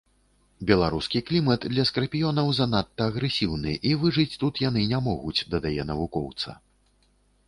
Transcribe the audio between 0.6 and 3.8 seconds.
Беларускі клімат для скарпіёнаў занадта агрэсіўны,